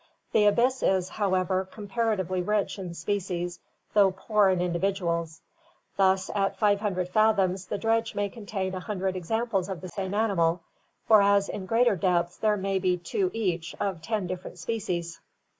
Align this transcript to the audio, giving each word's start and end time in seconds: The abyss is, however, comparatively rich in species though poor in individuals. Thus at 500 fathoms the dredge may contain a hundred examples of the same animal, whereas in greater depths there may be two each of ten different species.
The 0.31 0.45
abyss 0.47 0.81
is, 0.81 1.09
however, 1.09 1.63
comparatively 1.71 2.41
rich 2.41 2.79
in 2.79 2.95
species 2.95 3.59
though 3.93 4.09
poor 4.09 4.49
in 4.49 4.59
individuals. 4.59 5.41
Thus 5.95 6.31
at 6.33 6.57
500 6.57 7.07
fathoms 7.07 7.67
the 7.67 7.77
dredge 7.77 8.15
may 8.15 8.27
contain 8.27 8.73
a 8.73 8.79
hundred 8.79 9.15
examples 9.15 9.69
of 9.69 9.79
the 9.81 9.89
same 9.89 10.15
animal, 10.15 10.61
whereas 11.05 11.49
in 11.49 11.67
greater 11.67 11.95
depths 11.95 12.37
there 12.37 12.57
may 12.57 12.79
be 12.79 12.97
two 12.97 13.29
each 13.31 13.75
of 13.79 14.01
ten 14.01 14.25
different 14.25 14.57
species. 14.57 15.21